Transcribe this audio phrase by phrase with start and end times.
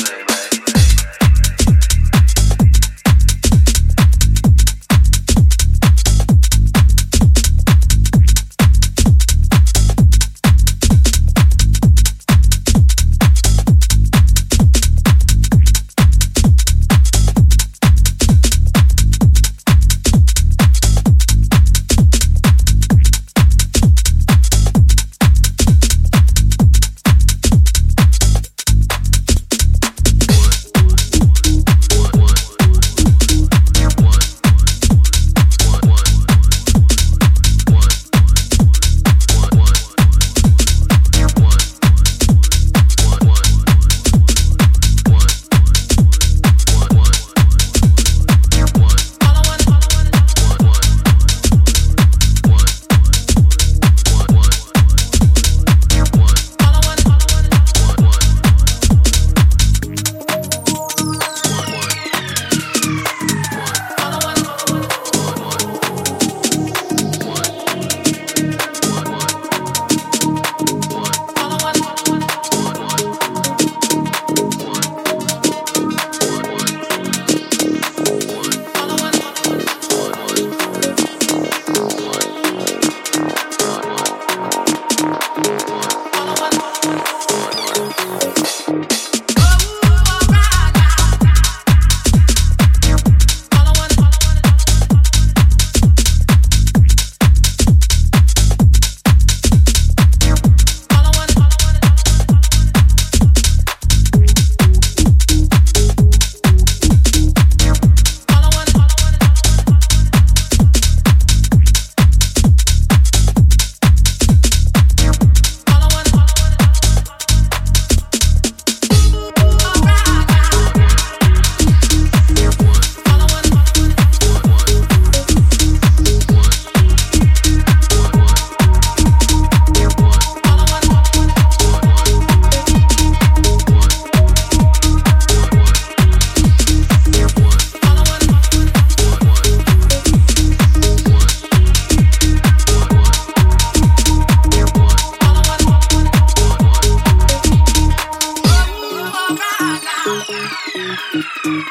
[0.00, 0.27] name.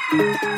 [0.09, 0.57] Música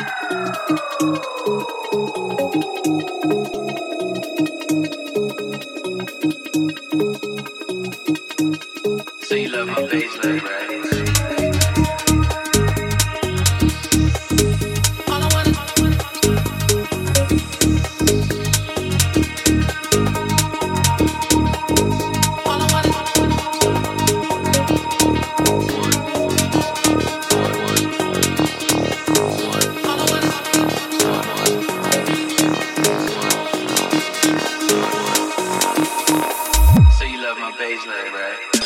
[37.60, 38.59] baseline, right?